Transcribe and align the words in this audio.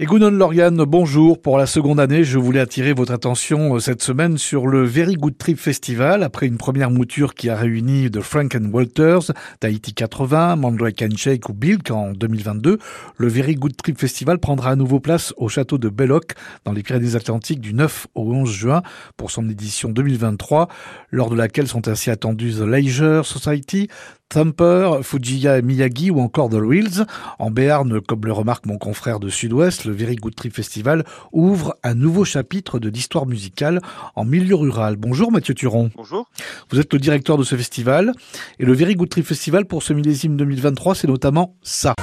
Et 0.00 0.06
Gounon 0.06 0.32
Lauriane, 0.32 0.82
bonjour. 0.82 1.40
Pour 1.40 1.56
la 1.56 1.66
seconde 1.66 2.00
année, 2.00 2.24
je 2.24 2.36
voulais 2.36 2.58
attirer 2.58 2.92
votre 2.92 3.12
attention 3.12 3.76
euh, 3.76 3.78
cette 3.78 4.02
semaine 4.02 4.38
sur 4.38 4.66
le 4.66 4.82
Very 4.82 5.14
Good 5.14 5.38
Trip 5.38 5.56
Festival. 5.56 6.24
Après 6.24 6.48
une 6.48 6.58
première 6.58 6.90
mouture 6.90 7.36
qui 7.36 7.48
a 7.48 7.54
réuni 7.54 8.10
The 8.10 8.20
Frank 8.20 8.56
and 8.56 8.72
Walters, 8.72 9.30
Tahiti 9.60 9.94
80, 9.94 10.56
Mandrake 10.56 11.00
and 11.02 11.16
Shake 11.16 11.48
ou 11.48 11.52
Bilk 11.52 11.92
en 11.92 12.10
2022, 12.10 12.80
le 13.18 13.28
Very 13.28 13.54
Good 13.54 13.76
Trip 13.76 13.96
Festival 13.96 14.40
prendra 14.40 14.70
à 14.70 14.74
nouveau 14.74 14.98
place 14.98 15.32
au 15.36 15.48
château 15.48 15.78
de 15.78 15.88
Belloc 15.88 16.32
dans 16.64 16.72
les 16.72 16.82
Pyrénées-Atlantiques 16.82 17.60
du 17.60 17.72
9 17.72 18.08
au 18.16 18.32
11 18.32 18.50
juin 18.50 18.82
pour 19.16 19.30
son 19.30 19.48
édition 19.48 19.90
2023, 19.90 20.66
lors 21.12 21.30
de 21.30 21.36
laquelle 21.36 21.68
sont 21.68 21.86
ainsi 21.86 22.10
attendus 22.10 22.54
The 22.54 22.66
Leisure 22.66 23.24
Society, 23.24 23.86
Thumper, 24.34 24.98
Fujiya 25.02 25.62
Miyagi 25.62 26.10
ou 26.10 26.18
encore 26.18 26.50
The 26.50 26.54
Reels. 26.54 27.06
En 27.38 27.52
Béarn, 27.52 28.00
comme 28.00 28.26
le 28.26 28.32
remarque 28.32 28.66
mon 28.66 28.78
confrère 28.78 29.20
de 29.20 29.28
Sud-Ouest, 29.28 29.84
le 29.84 29.92
Very 29.92 30.16
Good 30.16 30.34
Festival 30.52 31.04
ouvre 31.30 31.76
un 31.84 31.94
nouveau 31.94 32.24
chapitre 32.24 32.80
de 32.80 32.88
l'histoire 32.88 33.26
musicale 33.26 33.80
en 34.16 34.24
milieu 34.24 34.56
rural. 34.56 34.96
Bonjour 34.96 35.30
Mathieu 35.30 35.54
Turon. 35.54 35.92
Bonjour. 35.94 36.28
Vous 36.68 36.80
êtes 36.80 36.92
le 36.92 36.98
directeur 36.98 37.38
de 37.38 37.44
ce 37.44 37.54
festival 37.54 38.12
et 38.58 38.64
le 38.64 38.72
Very 38.72 38.96
Good 38.96 39.14
Festival 39.22 39.66
pour 39.66 39.84
ce 39.84 39.92
millésime 39.92 40.36
2023, 40.36 40.96
c'est 40.96 41.06
notamment 41.06 41.54
ça. 41.62 41.94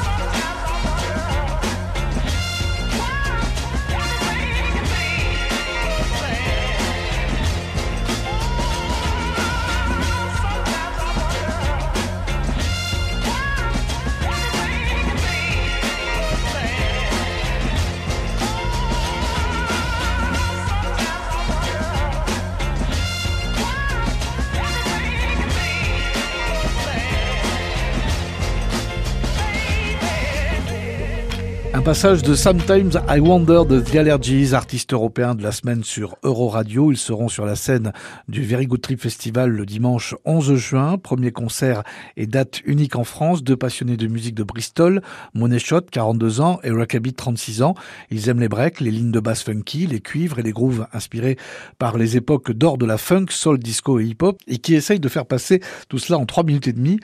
Un 31.81 31.83
passage 31.83 32.21
de 32.21 32.35
Sometimes 32.35 32.91
I 33.09 33.19
Wonder 33.19 33.63
de 33.67 33.81
The 33.81 33.95
Allergies, 33.95 34.53
artistes 34.53 34.93
européens 34.93 35.33
de 35.33 35.41
la 35.41 35.51
semaine 35.51 35.83
sur 35.83 36.15
Euro 36.21 36.47
Radio. 36.47 36.91
Ils 36.91 36.97
seront 36.97 37.27
sur 37.27 37.43
la 37.43 37.55
scène 37.55 37.91
du 38.27 38.43
Very 38.43 38.67
Good 38.67 38.81
Trip 38.81 39.01
Festival 39.01 39.49
le 39.49 39.65
dimanche 39.65 40.13
11 40.23 40.53
juin. 40.57 40.99
Premier 40.99 41.31
concert 41.31 41.81
et 42.17 42.27
date 42.27 42.61
unique 42.65 42.95
en 42.95 43.03
France. 43.03 43.43
Deux 43.43 43.55
passionnés 43.55 43.97
de 43.97 44.05
musique 44.05 44.35
de 44.35 44.43
Bristol, 44.43 45.01
Monet 45.33 45.57
Shot, 45.57 45.81
42 45.91 46.39
ans, 46.39 46.59
et 46.63 46.69
Rockabilly, 46.69 47.15
36 47.15 47.63
ans. 47.63 47.73
Ils 48.11 48.29
aiment 48.29 48.41
les 48.41 48.47
breaks, 48.47 48.79
les 48.79 48.91
lignes 48.91 49.11
de 49.11 49.19
basse 49.19 49.41
funky, 49.41 49.87
les 49.87 50.01
cuivres 50.01 50.37
et 50.37 50.43
les 50.43 50.51
grooves 50.51 50.85
inspirés 50.93 51.35
par 51.79 51.97
les 51.97 52.15
époques 52.15 52.51
d'or 52.51 52.77
de 52.77 52.85
la 52.85 52.99
funk, 52.99 53.25
soul, 53.29 53.57
disco 53.57 53.99
et 53.99 54.05
hip-hop 54.05 54.37
et 54.45 54.59
qui 54.59 54.75
essayent 54.75 54.99
de 54.99 55.09
faire 55.09 55.25
passer 55.25 55.61
tout 55.89 55.97
cela 55.97 56.19
en 56.19 56.27
3 56.27 56.43
minutes 56.43 56.67
et 56.67 56.73
demie. 56.73 56.99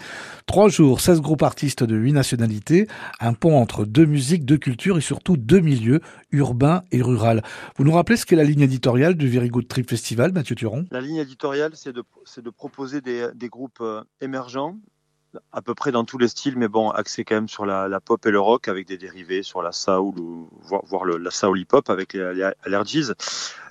Trois 0.46 0.70
jours, 0.70 1.02
16 1.02 1.22
groupes 1.22 1.42
artistes 1.42 1.84
de 1.84 1.96
8 1.96 2.14
nationalités. 2.14 2.88
Un 3.20 3.34
pont 3.34 3.58
entre 3.58 3.84
deux 3.84 4.06
musiques, 4.06 4.46
deux 4.46 4.58
et 4.68 5.02
surtout 5.02 5.38
deux 5.38 5.60
milieux, 5.60 6.02
urbain 6.32 6.82
et 6.92 7.02
rural. 7.02 7.44
Vous 7.78 7.84
nous 7.84 7.92
rappelez 7.92 8.18
ce 8.18 8.26
qu'est 8.26 8.36
la 8.36 8.44
ligne 8.44 8.62
éditoriale 8.62 9.16
du 9.16 9.30
Very 9.30 9.50
Good 9.50 9.68
Trip 9.68 9.90
Festival, 9.90 10.32
Mathieu 10.34 10.56
Turon? 10.56 10.86
La 10.92 11.02
ligne 11.02 11.18
éditoriale, 11.18 11.72
c'est 11.76 11.94
de, 11.94 12.50
proposer 12.50 13.02
des, 13.02 13.50
groupes 13.50 13.80
euh, 13.82 14.04
émergents, 14.22 14.78
à 15.52 15.62
peu 15.62 15.76
près 15.76 15.92
dans 15.92 16.04
tous 16.04 16.18
les 16.18 16.28
styles, 16.28 16.58
mais 16.58 16.68
bon, 16.68 16.90
axé 16.90 17.24
quand 17.24 17.36
même 17.36 17.48
sur 17.48 17.66
la, 17.66 18.00
pop 18.00 18.26
et 18.26 18.32
le 18.32 18.40
rock, 18.40 18.68
avec 18.68 18.88
des 18.88 18.98
dérivés 18.98 19.44
sur 19.44 19.62
la 19.62 19.72
soul, 19.72 20.20
ou 20.20 20.50
voire, 20.62 21.06
la 21.06 21.32
soul 21.32 21.60
hip-hop 21.60 21.90
avec 21.90 22.14
les, 22.14 22.34
les 22.34 22.52
allergies. 22.64 23.12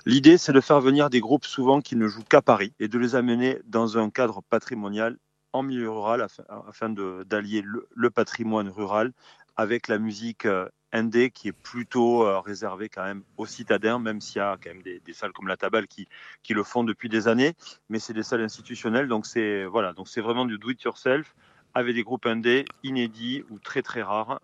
L'idée, 0.05 0.37
c'est 0.37 0.53
de 0.53 0.61
faire 0.61 0.81
venir 0.81 1.09
des 1.09 1.19
groupes 1.19 1.45
souvent 1.45 1.81
qui 1.81 1.95
ne 1.95 2.07
jouent 2.07 2.23
qu'à 2.23 2.41
Paris 2.41 2.73
et 2.79 2.87
de 2.87 2.97
les 2.97 3.15
amener 3.15 3.59
dans 3.65 3.97
un 3.97 4.09
cadre 4.09 4.41
patrimonial 4.49 5.17
en 5.53 5.63
milieu 5.63 5.89
rural 5.89 6.21
afin, 6.21 6.43
afin 6.67 6.89
d'allier 6.89 7.61
le, 7.61 7.87
le, 7.95 8.09
patrimoine 8.09 8.69
rural 8.69 9.11
avec 9.55 9.87
la 9.87 9.97
musique 9.97 10.45
euh, 10.45 10.69
indé 10.91 11.31
qui 11.31 11.49
est 11.49 11.53
plutôt 11.53 12.25
euh, 12.25 12.39
réservé 12.39 12.89
quand 12.89 13.03
même 13.03 13.23
aux 13.37 13.45
citadins, 13.45 13.99
même 13.99 14.21
s'il 14.21 14.37
y 14.37 14.41
a 14.41 14.57
quand 14.61 14.73
même 14.73 14.81
des, 14.81 15.01
salles 15.13 15.33
comme 15.33 15.47
la 15.47 15.57
Tabale 15.57 15.87
qui, 15.87 16.07
qui 16.43 16.53
le 16.53 16.63
font 16.63 16.83
depuis 16.83 17.09
des 17.09 17.27
années, 17.27 17.53
mais 17.89 17.99
c'est 17.99 18.13
des 18.13 18.23
salles 18.23 18.41
institutionnelles, 18.41 19.07
donc 19.07 19.25
c'est 19.25 19.65
voilà, 19.65 19.93
donc 19.93 20.07
c'est 20.07 20.21
vraiment 20.21 20.45
du 20.45 20.57
do 20.57 20.69
it 20.69 20.81
yourself 20.83 21.35
avec 21.73 21.95
des 21.95 22.03
groupes 22.03 22.25
indés 22.25 22.65
inédits 22.83 23.43
ou 23.49 23.59
très 23.59 23.81
très 23.81 24.01
rares 24.01 24.39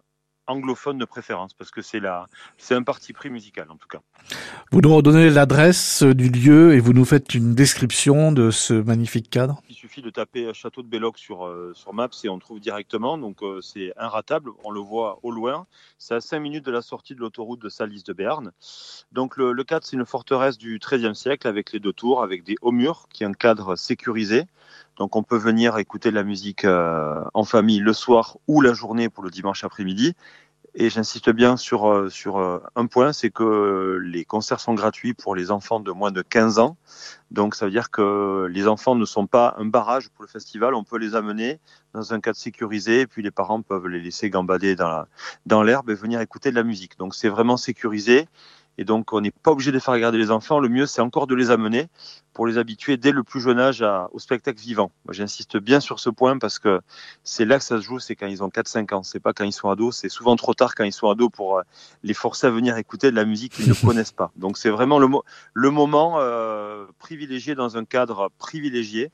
anglophone 0.48 0.98
de 0.98 1.06
préférence, 1.06 1.54
parce 1.54 1.72
que 1.72 1.82
c'est 1.82 2.00
la, 2.00 2.28
c'est 2.58 2.76
un 2.76 2.84
parti 2.84 3.14
pris 3.14 3.30
musical 3.30 3.70
en 3.70 3.78
tout 3.78 3.88
cas. 3.88 4.00
Vous 4.72 4.82
nous 4.82 4.94
redonnez 4.94 5.30
l'adresse 5.30 6.04
du 6.04 6.30
lieu 6.30 6.74
et 6.74 6.80
vous 6.80 6.94
nous 6.94 7.06
faites 7.06 7.34
une 7.34 7.56
description 7.56 8.32
de 8.32 8.52
ce 8.52 8.74
magnifique 8.74 9.30
cadre. 9.30 9.62
Il 9.70 9.76
suffit 9.76 10.02
de 10.02 10.10
taper 10.10 10.54
Château 10.54 10.82
de 10.82 10.88
Belloc 10.88 11.18
sur 11.18 11.46
euh, 11.46 11.72
sur 11.76 11.94
Maps 11.94 12.10
et 12.24 12.30
on 12.30 12.40
trouve 12.40 12.60
directement. 12.60 13.18
Donc 13.18 13.44
euh, 13.44 13.62
c'est 13.62 13.94
inratable, 13.98 14.52
on 14.64 14.72
le 14.72 14.80
voit 14.80 15.20
au 15.24 15.32
loin. 15.32 15.66
C'est 15.98 16.16
à 16.16 16.22
5 16.22 16.40
minutes 16.40 16.66
de 16.66 16.72
la 16.72 16.82
sortie 16.82 17.16
de 17.16 17.20
l'autoroute 17.20 17.62
de 17.62 17.70
Salis 17.70 18.04
de 18.04 18.14
Béarn. 18.14 18.52
Donc 19.12 19.38
le, 19.38 19.54
le 19.54 19.64
cadre 19.64 19.86
c'est 19.86 19.96
une 19.96 20.06
forteresse 20.06 20.58
du 20.58 20.80
XIIIe 20.80 21.16
siècle 21.16 21.48
avec 21.48 21.72
les 21.72 21.80
deux 21.80 21.94
tours, 21.94 22.24
avec 22.24 22.44
des 22.44 22.56
hauts 22.62 22.72
murs 22.72 23.08
qui 23.14 23.24
est 23.24 23.28
un 23.28 23.34
cadre 23.34 23.76
sécurisé. 23.76 24.46
Donc 24.98 25.16
on 25.16 25.24
peut 25.24 25.38
venir 25.38 25.78
écouter 25.78 26.10
de 26.10 26.16
la 26.16 26.24
musique 26.24 26.66
euh, 26.66 27.24
en 27.34 27.44
famille 27.44 27.80
le 27.80 27.94
soir 27.94 28.38
ou 28.48 28.62
la 28.62 28.74
journée 28.74 29.10
pour 29.10 29.24
le 29.24 29.30
dimanche 29.30 29.64
après-midi. 29.64 30.16
Et 30.76 30.90
j'insiste 30.90 31.30
bien 31.30 31.56
sur, 31.56 31.88
euh, 31.88 32.10
sur 32.10 32.40
euh, 32.40 32.60
un 32.76 32.88
point, 32.88 33.14
c'est 33.14 33.30
que 33.30 34.00
les 34.04 34.26
concerts 34.26 34.60
sont 34.60 34.74
gratuits 34.74 35.14
pour 35.14 35.36
les 35.36 35.52
enfants 35.52 35.80
de 35.80 35.92
moins 35.92 36.12
de 36.12 36.24
15 36.24 36.58
ans. 36.58 36.78
Donc 37.30 37.54
ça 37.54 37.66
veut 37.66 37.72
dire 37.72 37.92
que 37.92 38.48
les 38.50 38.68
enfants 38.68 38.96
ne 38.96 39.06
sont 39.06 39.28
pas 39.28 39.54
un 39.60 39.66
barrage 39.66 40.10
pour 40.10 40.24
le 40.24 40.28
festival, 40.30 40.74
on 40.74 40.84
peut 40.84 40.98
les 40.98 41.14
amener 41.14 41.60
dans 41.94 42.14
un 42.14 42.20
cadre 42.20 42.38
sécurisé 42.38 43.02
et 43.02 43.08
puis 43.08 43.22
les 43.22 43.30
parents 43.30 43.62
peuvent 43.62 43.88
les 43.88 44.02
laisser 44.02 44.32
gambader 44.32 44.76
dans 44.76 45.06
l'herbe 45.62 45.86
dans 45.88 45.94
et 45.94 45.96
venir 45.96 46.22
écouter 46.22 46.50
de 46.50 46.56
la 46.56 46.64
musique. 46.64 46.98
Donc 46.98 47.14
c'est 47.14 47.30
vraiment 47.30 47.58
sécurisé. 47.58 48.28
Et 48.78 48.86
donc, 48.86 49.14
on 49.14 49.22
n'est 49.22 49.32
pas 49.32 49.52
obligé 49.52 49.72
de 49.72 49.80
faire 49.80 49.94
regarder 49.94 50.18
les 50.18 50.32
enfants. 50.32 50.60
Le 50.60 50.70
mieux, 50.70 50.86
c'est 50.86 51.02
encore 51.02 51.28
de 51.28 51.36
les 51.36 51.52
amener 51.52 51.88
pour 52.34 52.48
les 52.48 52.58
habituer 52.58 52.98
dès 52.98 53.12
le 53.12 53.24
plus 53.24 53.40
jeune 53.40 53.60
âge 53.60 53.82
à, 53.82 54.10
au 54.12 54.20
spectacle 54.20 54.60
vivant. 54.60 54.92
Moi, 55.06 55.14
j'insiste 55.14 55.58
bien 55.58 55.80
sur 55.80 56.00
ce 56.00 56.10
point 56.10 56.38
parce 56.40 56.58
que 56.58 56.82
c'est 57.24 57.46
là 57.46 57.60
que 57.60 57.64
ça 57.64 57.78
se 57.78 57.84
joue, 57.84 58.00
c'est 58.00 58.16
quand 58.16 58.28
ils 58.28 58.44
ont 58.44 58.50
4-5 58.50 58.94
ans. 58.96 59.04
C'est 59.04 59.20
pas 59.20 59.34
quand 59.34 59.44
ils 59.44 59.54
sont 59.54 59.70
ados. 59.70 59.98
C'est 59.98 60.10
souvent 60.10 60.36
trop 60.36 60.54
tard 60.54 60.74
quand 60.74 60.84
ils 60.84 60.94
sont 60.94 61.10
ados 61.10 61.30
pour 61.32 61.60
euh, 61.60 61.62
les 62.02 62.14
forcer 62.14 62.48
à 62.48 62.50
venir 62.50 62.78
écouter 62.78 63.12
de 63.12 63.16
la 63.16 63.26
musique 63.26 63.54
qu'ils 63.54 63.70
ne 63.70 63.74
connaissent 63.86 64.12
pas. 64.12 64.32
Donc, 64.36 64.58
c'est 64.58 64.72
vraiment 64.72 65.00
le, 65.00 65.08
mo 65.08 65.24
le 65.54 65.70
moment 65.70 66.16
euh, 66.18 66.86
privilégié 66.98 67.54
dans 67.54 67.78
un 67.78 67.86
cadre 67.86 68.32
privilégié 68.40 69.12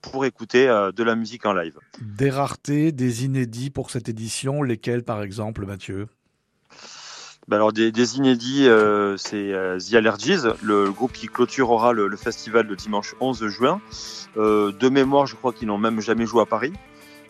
pour 0.00 0.24
écouter 0.24 0.68
euh, 0.68 0.92
de 0.92 1.02
la 1.02 1.14
musique 1.14 1.46
en 1.46 1.52
live. 1.52 1.78
Des 2.00 2.30
raretés, 2.30 2.92
des 2.92 3.24
inédits 3.24 3.70
pour 3.70 3.90
cette 3.90 4.08
édition, 4.08 4.62
lesquels 4.62 5.02
par 5.02 5.22
exemple, 5.22 5.66
Mathieu? 5.66 6.08
Bah 7.50 7.56
alors 7.56 7.72
des, 7.72 8.16
inédits, 8.16 8.68
euh, 8.68 9.16
c'est 9.16 9.52
euh, 9.52 9.76
The 9.76 9.94
Allergies, 9.94 10.42
le, 10.62 10.84
le, 10.84 10.92
groupe 10.92 11.10
qui 11.10 11.26
clôturera 11.26 11.92
le, 11.92 12.06
le, 12.06 12.16
festival 12.16 12.68
le 12.68 12.76
dimanche 12.76 13.16
11 13.18 13.48
juin. 13.48 13.80
Euh, 14.36 14.70
de 14.70 14.88
mémoire, 14.88 15.26
je 15.26 15.34
crois 15.34 15.52
qu'ils 15.52 15.66
n'ont 15.66 15.76
même 15.76 16.00
jamais 16.00 16.26
joué 16.26 16.42
à 16.42 16.46
Paris. 16.46 16.72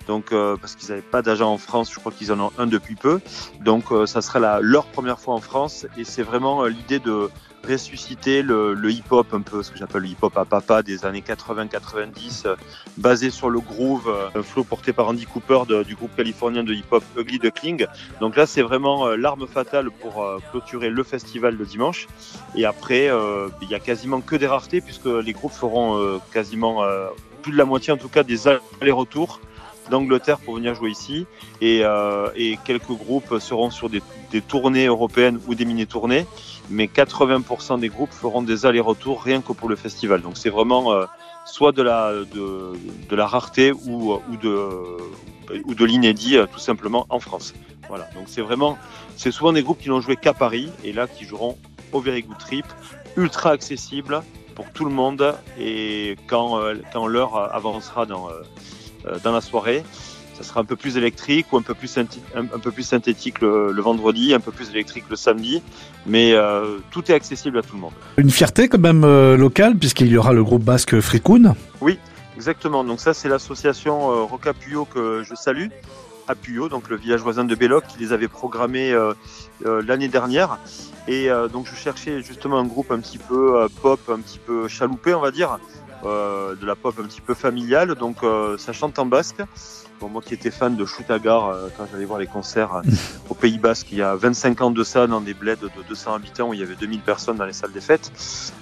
Donc, 0.06 0.32
euh, 0.32 0.56
parce 0.56 0.76
qu'ils 0.76 0.88
n'avaient 0.90 1.02
pas 1.02 1.22
d'agent 1.22 1.52
en 1.52 1.58
France, 1.58 1.92
je 1.92 1.98
crois 1.98 2.12
qu'ils 2.12 2.32
en 2.32 2.40
ont 2.40 2.52
un 2.58 2.66
depuis 2.66 2.94
peu. 2.94 3.20
Donc, 3.60 3.92
euh, 3.92 4.06
ça 4.06 4.22
sera 4.22 4.38
la, 4.38 4.60
leur 4.60 4.86
première 4.86 5.20
fois 5.20 5.34
en 5.34 5.40
France. 5.40 5.86
Et 5.96 6.04
c'est 6.04 6.22
vraiment 6.22 6.64
l'idée 6.64 6.98
de 6.98 7.30
ressusciter 7.66 8.42
le, 8.42 8.74
le 8.74 8.90
hip-hop, 8.90 9.32
un 9.32 9.42
peu 9.42 9.62
ce 9.62 9.70
que 9.70 9.78
j'appelle 9.78 10.02
le 10.02 10.08
hip-hop 10.08 10.36
à 10.36 10.44
papa 10.44 10.82
des 10.82 11.04
années 11.04 11.22
80-90, 11.26 12.46
euh, 12.46 12.56
basé 12.96 13.30
sur 13.30 13.50
le 13.50 13.60
groove, 13.60 14.08
euh, 14.08 14.38
un 14.38 14.42
flow 14.42 14.64
porté 14.64 14.92
par 14.92 15.08
Andy 15.08 15.26
Cooper 15.26 15.62
du 15.84 15.94
groupe 15.94 16.14
californien 16.16 16.64
de 16.64 16.72
hip-hop 16.72 17.04
Ugly 17.16 17.38
Duckling. 17.38 17.86
Donc 18.20 18.36
là, 18.36 18.46
c'est 18.46 18.62
vraiment 18.62 19.06
euh, 19.06 19.16
l'arme 19.16 19.46
fatale 19.46 19.90
pour 19.90 20.24
clôturer 20.50 20.90
le 20.90 21.02
festival 21.02 21.56
le 21.56 21.64
dimanche. 21.64 22.08
Et 22.54 22.64
après, 22.64 23.10
il 23.62 23.68
y 23.68 23.74
a 23.74 23.80
quasiment 23.80 24.20
que 24.20 24.36
des 24.36 24.46
raretés 24.46 24.80
puisque 24.80 25.06
les 25.06 25.32
groupes 25.32 25.52
feront 25.52 26.20
quasiment 26.32 26.82
plus 27.42 27.52
de 27.52 27.56
la 27.56 27.64
moitié, 27.64 27.92
en 27.92 27.96
tout 27.96 28.08
cas, 28.08 28.22
des 28.22 28.48
allers-retours 28.48 29.40
d'Angleterre 29.90 30.38
pour 30.38 30.54
venir 30.54 30.74
jouer 30.74 30.90
ici 30.90 31.26
et, 31.60 31.80
euh, 31.84 32.30
quelques 32.64 32.92
groupes 32.92 33.38
seront 33.38 33.70
sur 33.70 33.90
des, 33.90 34.00
tournées 34.40 34.86
européennes 34.86 35.40
ou 35.48 35.54
des 35.54 35.64
mini-tournées, 35.64 36.26
mais 36.70 36.86
80% 36.86 37.80
des 37.80 37.88
groupes 37.88 38.12
feront 38.12 38.42
des 38.42 38.64
allers-retours 38.64 39.22
rien 39.22 39.40
que 39.42 39.52
pour 39.52 39.68
le 39.68 39.76
festival. 39.76 40.22
Donc 40.22 40.38
c'est 40.38 40.50
vraiment 40.50 40.92
euh, 40.92 41.04
soit 41.44 41.72
de 41.72 41.82
la, 41.82 42.12
de, 42.12 43.16
la 43.16 43.26
rareté 43.26 43.72
ou, 43.72 44.14
ou 44.14 44.36
de, 44.40 44.68
ou 45.64 45.74
de 45.74 45.84
l'inédit 45.84 46.36
euh, 46.36 46.46
tout 46.50 46.60
simplement 46.60 47.06
en 47.10 47.20
France. 47.20 47.52
Voilà, 47.88 48.08
donc 48.14 48.24
c'est 48.26 48.42
vraiment, 48.42 48.78
c'est 49.16 49.32
souvent 49.32 49.52
des 49.52 49.62
groupes 49.62 49.80
qui 49.80 49.88
n'ont 49.88 50.00
joué 50.00 50.16
qu'à 50.16 50.32
Paris 50.32 50.70
et 50.84 50.92
là 50.92 51.08
qui 51.08 51.24
joueront 51.24 51.58
au 51.92 52.00
Very 52.00 52.22
Good 52.22 52.38
Trip, 52.38 52.66
ultra 53.16 53.50
accessible 53.50 54.22
pour 54.54 54.70
tout 54.70 54.84
le 54.84 54.92
monde 54.92 55.34
et 55.58 56.16
quand, 56.28 56.60
quand 56.92 57.08
l'heure 57.08 57.52
avancera 57.52 58.06
dans 58.06 58.28
dans 59.22 59.32
la 59.32 59.40
soirée. 59.40 59.82
ça 60.40 60.48
sera 60.48 60.60
un 60.60 60.64
peu 60.64 60.76
plus 60.76 60.96
électrique 60.96 61.52
ou 61.52 61.58
un 61.58 61.62
peu 61.62 61.74
plus, 61.74 61.98
un, 61.98 62.06
peu 62.58 62.70
plus 62.70 62.82
synthétique 62.82 63.42
le, 63.42 63.78
vendredi, 63.80 64.32
un 64.32 64.40
peu 64.40 64.52
plus 64.52 64.70
électrique 64.70 65.04
le 65.10 65.16
samedi, 65.16 65.62
mais 66.06 66.32
euh, 66.32 66.78
tout 66.90 67.10
est 67.10 67.14
accessible 67.14 67.58
à 67.58 67.62
tout 67.62 67.74
le 67.74 67.80
monde. 67.80 67.92
Une 68.16 68.30
fierté 68.30 68.68
quand 68.68 68.78
même 68.78 69.04
euh, 69.04 69.36
locale 69.36 69.76
puisqu'il 69.76 70.08
y 70.08 70.16
aura 70.16 70.32
le 70.32 70.42
groupe 70.42 70.64
basque 70.64 70.98
Frikoun. 70.98 71.54
Oui, 71.82 71.98
exactement. 72.36 72.84
Donc 72.84 73.00
ça 73.00 73.12
c'est 73.12 73.28
l'association 73.28 74.10
euh, 74.10 74.22
Roca 74.22 74.54
Puyo 74.54 74.86
que 74.86 75.22
je 75.28 75.34
salue. 75.34 75.68
À 76.26 76.34
Puyo, 76.34 76.68
donc 76.68 76.88
le 76.88 76.96
village 76.96 77.20
voisin 77.20 77.44
de 77.44 77.54
Belloc, 77.56 77.84
qui 77.88 77.98
les 77.98 78.12
avait 78.12 78.28
programmés 78.28 78.94
l'année 79.64 80.06
dernière. 80.06 80.58
Et 81.08 81.28
donc 81.52 81.66
je 81.66 81.74
cherchais 81.74 82.22
justement 82.22 82.56
un 82.58 82.66
groupe 82.66 82.92
un 82.92 83.00
petit 83.00 83.18
peu 83.18 83.66
pop, 83.82 83.98
un 84.08 84.20
petit 84.20 84.38
peu 84.38 84.68
chaloupé, 84.68 85.12
on 85.12 85.20
va 85.20 85.32
dire, 85.32 85.58
de 86.04 86.66
la 86.66 86.76
pop 86.76 86.94
un 86.98 87.04
petit 87.04 87.20
peu 87.20 87.34
familiale. 87.34 87.94
Donc 87.94 88.18
ça 88.58 88.72
chante 88.72 88.98
en 88.98 89.06
basque 89.06 89.42
moi 90.08 90.22
qui 90.22 90.34
étais 90.34 90.50
fan 90.50 90.76
de 90.76 90.84
Shoutagar 90.84 91.48
euh, 91.48 91.68
quand 91.76 91.86
j'allais 91.90 92.04
voir 92.04 92.18
les 92.18 92.26
concerts 92.26 92.74
euh, 92.76 92.82
au 93.28 93.34
Pays 93.34 93.58
Basque 93.58 93.88
il 93.92 93.98
y 93.98 94.02
a 94.02 94.14
25 94.14 94.60
ans 94.62 94.70
de 94.70 94.82
ça 94.82 95.06
dans 95.06 95.20
des 95.20 95.34
bleds 95.34 95.56
de 95.56 95.70
200 95.88 96.14
habitants 96.14 96.48
où 96.48 96.54
il 96.54 96.60
y 96.60 96.62
avait 96.62 96.76
2000 96.76 97.00
personnes 97.00 97.36
dans 97.36 97.44
les 97.44 97.52
salles 97.52 97.72
des 97.72 97.80
fêtes. 97.80 98.10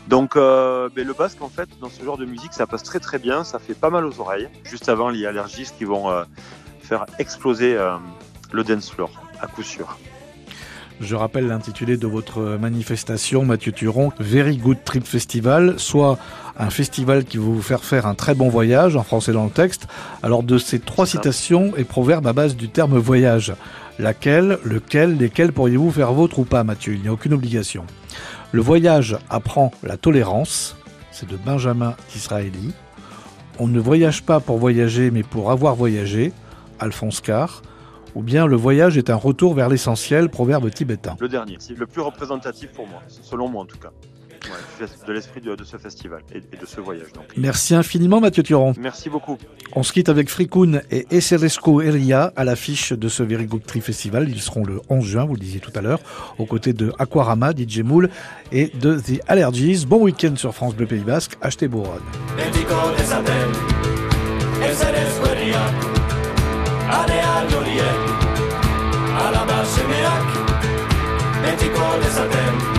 Donc 0.09 0.37
euh, 0.37 0.89
ben, 0.95 1.07
le 1.07 1.13
basque 1.13 1.41
en 1.43 1.49
fait 1.49 1.69
dans 1.81 1.91
ce 1.91 2.03
genre 2.03 2.19
de 2.19 2.25
musique 2.25 2.53
ça 2.53 2.67
passe 2.67 2.83
très 2.83 3.01
très 3.01 3.19
bien, 3.19 3.45
ça 3.45 3.59
fait 3.59 3.75
pas 3.75 3.91
mal 3.91 4.05
aux 4.05 4.21
oreilles. 4.21 4.49
Juste 4.65 4.89
avant 4.89 5.11
les 5.11 5.27
allergistes 5.27 5.77
qui 5.79 5.85
vont 5.85 6.25
faire 6.81 7.05
exploser 7.19 7.77
le 8.53 8.65
dance 8.65 8.91
floor 8.91 9.11
à 9.41 9.47
coup 9.47 9.63
sûr. 9.63 9.97
Je 11.01 11.15
rappelle 11.15 11.47
l'intitulé 11.47 11.97
de 11.97 12.09
votre 12.09 12.59
manifestation, 12.61 13.45
Mathieu 13.45 13.71
Turon, 13.71 14.11
Very 14.19 14.57
Good 14.57 14.79
Trip 14.85 15.07
Festival, 15.07 15.75
soit 15.79 16.19
un 16.59 16.71
festival 16.71 17.25
qui 17.25 17.37
va 17.37 17.45
vous 17.45 17.63
faire 17.63 17.85
faire 17.85 18.05
un 18.07 18.15
très 18.15 18.35
bon 18.35 18.49
voyage, 18.49 18.97
en 18.97 19.05
français 19.05 19.33
dans 19.33 19.45
le 19.45 19.51
texte. 19.51 19.87
Alors 20.25 20.43
de 20.43 20.59
ces 20.59 20.81
trois 20.81 21.07
citations 21.07 21.73
et 21.77 21.85
proverbes 21.85 22.27
à 22.27 22.33
base 22.33 22.57
du 22.57 22.69
terme 22.69 22.99
voyage, 22.99 23.55
laquelle, 24.01 24.59
lequel, 24.65 25.17
lesquels 25.17 25.53
pourriez-vous 25.53 25.93
faire 25.93 26.13
vôtre 26.13 26.41
ou 26.41 26.45
pas, 26.45 26.65
Mathieu? 26.65 26.95
Il 26.95 27.03
n'y 27.03 27.09
a 27.09 27.13
aucune 27.13 27.33
obligation. 27.33 27.85
Le 28.51 28.61
voyage 28.61 29.17
apprend 29.31 29.71
la 29.85 29.97
tolérance, 29.97 30.77
c'est 31.13 31.29
de 31.29 31.37
Benjamin 31.37 31.95
Disraeli. 32.13 32.73
On 33.61 33.69
ne 33.69 33.79
voyage 33.79 34.25
pas 34.25 34.41
pour 34.41 34.59
voyager, 34.59 35.13
mais 35.13 35.23
pour 35.23 35.53
avoir 35.53 35.77
voyagé, 35.77 36.33
Alphonse 36.81 37.21
Carr 37.21 37.63
ou 38.15 38.23
bien 38.23 38.47
le 38.47 38.57
voyage 38.57 38.97
est 38.97 39.11
un 39.11 39.17
retour 39.17 39.55
vers 39.55 39.69
l'essentiel, 39.69 40.29
proverbe 40.29 40.71
tibétain 40.71 41.17
Le 41.21 41.29
dernier, 41.29 41.57
c'est 41.59 41.77
le 41.77 41.87
plus 41.87 42.01
représentatif 42.01 42.73
pour 42.73 42.87
moi, 42.87 43.03
selon 43.09 43.49
moi 43.49 43.63
en 43.63 43.67
tout 43.67 43.79
cas. 43.79 43.91
de 45.07 45.13
l'esprit 45.13 45.41
de, 45.41 45.57
ce 45.65 45.77
festival 45.77 46.23
et, 46.33 46.41
de 46.41 46.67
ce 46.67 46.81
voyage. 46.81 47.13
Donc. 47.13 47.25
Merci 47.37 47.75
infiniment 47.75 48.21
Mathieu 48.21 48.43
Turon. 48.43 48.73
Merci 48.79 49.11
beaucoup. 49.11 49.37
On 49.75 49.83
se 49.83 49.93
quitte 49.93 50.09
avec 50.09 50.31
Frikoun 50.31 50.83
et 50.91 51.07
Eseresco 51.11 51.83
Eria 51.83 52.33
à 52.37 52.45
l'affiche 52.45 52.93
de 52.93 53.09
ce 53.09 53.23
Very 53.23 53.47
Good 53.47 53.65
Tree 53.65 53.81
Festival. 53.81 54.29
Ils 54.29 54.41
seront 54.41 54.65
le 54.65 54.81
11 54.89 55.05
juin, 55.05 55.25
vous 55.25 55.35
le 55.35 55.41
disiez 55.41 55.61
tout 55.61 55.73
à 55.75 55.81
l'heure, 55.81 56.01
aux 56.39 56.47
côtés 56.47 56.73
de 56.73 56.93
Aquarama, 56.99 57.53
DJ 57.53 57.81
Moule 57.81 58.09
et 58.53 58.69
de 58.81 58.99
The 58.99 59.21
Allergies. 59.27 59.87
Bon 59.87 60.03
week-end 60.03 60.37
sur 60.37 60.55
France 60.55 60.75
Bleu 60.75 60.87
Pays 60.87 61.01
Basque. 61.01 61.37
Achetez 61.43 61.69
Bourgogne. 61.69 62.01
area 66.91 67.45
gorie 67.51 67.91
alaba 69.25 69.61
semeak 69.65 70.27
betiko 71.43 71.87
dezaten. 72.03 72.78